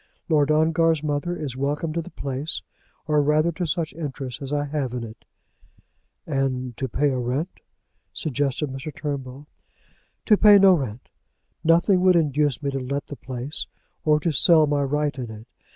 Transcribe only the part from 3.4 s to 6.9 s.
to such interest as I have in it." "And to